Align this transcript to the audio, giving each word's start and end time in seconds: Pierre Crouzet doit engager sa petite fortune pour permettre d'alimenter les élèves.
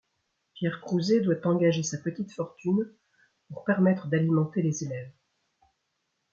Pierre 0.55 0.81
Crouzet 0.81 1.21
doit 1.21 1.45
engager 1.45 1.83
sa 1.83 1.99
petite 1.99 2.31
fortune 2.31 2.91
pour 3.49 3.63
permettre 3.65 4.07
d'alimenter 4.07 4.63
les 4.63 4.83
élèves. 4.83 5.11